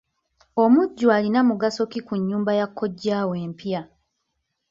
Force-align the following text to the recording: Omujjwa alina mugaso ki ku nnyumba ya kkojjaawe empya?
Omujjwa 0.63 1.11
alina 1.17 1.39
mugaso 1.49 1.81
ki 1.91 1.99
ku 2.07 2.13
nnyumba 2.19 2.51
ya 2.59 2.67
kkojjaawe 2.69 3.35
empya? 3.45 3.81